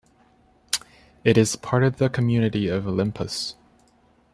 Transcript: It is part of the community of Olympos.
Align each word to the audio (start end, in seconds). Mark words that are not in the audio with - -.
It 1.23 1.37
is 1.37 1.55
part 1.55 1.83
of 1.83 1.97
the 1.97 2.09
community 2.09 2.67
of 2.67 2.85
Olympos. 2.87 3.53